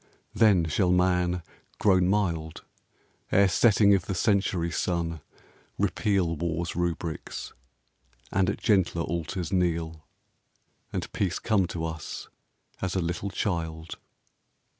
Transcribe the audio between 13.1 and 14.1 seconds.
child."